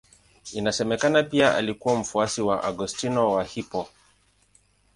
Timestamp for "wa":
2.41-2.63, 3.33-3.43